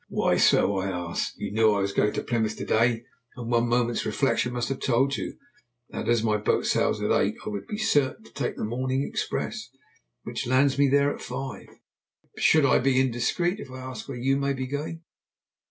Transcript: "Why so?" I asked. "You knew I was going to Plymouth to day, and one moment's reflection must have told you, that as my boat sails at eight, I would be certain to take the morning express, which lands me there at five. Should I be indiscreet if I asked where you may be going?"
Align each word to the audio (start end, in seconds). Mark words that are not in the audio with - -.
"Why 0.09 0.35
so?" 0.37 0.77
I 0.79 0.89
asked. 0.89 1.37
"You 1.37 1.51
knew 1.51 1.73
I 1.73 1.81
was 1.81 1.93
going 1.93 2.11
to 2.13 2.23
Plymouth 2.23 2.57
to 2.57 2.65
day, 2.65 3.05
and 3.35 3.51
one 3.51 3.67
moment's 3.67 4.03
reflection 4.03 4.51
must 4.51 4.69
have 4.69 4.79
told 4.79 5.15
you, 5.15 5.37
that 5.91 6.09
as 6.09 6.23
my 6.23 6.37
boat 6.37 6.65
sails 6.65 6.99
at 7.03 7.11
eight, 7.11 7.35
I 7.45 7.49
would 7.49 7.67
be 7.67 7.77
certain 7.77 8.23
to 8.25 8.33
take 8.33 8.55
the 8.55 8.63
morning 8.65 9.03
express, 9.03 9.69
which 10.23 10.47
lands 10.47 10.79
me 10.79 10.89
there 10.89 11.13
at 11.13 11.21
five. 11.21 11.67
Should 12.35 12.65
I 12.65 12.79
be 12.79 12.99
indiscreet 12.99 13.59
if 13.59 13.69
I 13.69 13.77
asked 13.79 14.09
where 14.09 14.17
you 14.17 14.37
may 14.37 14.53
be 14.53 14.65
going?" 14.65 15.03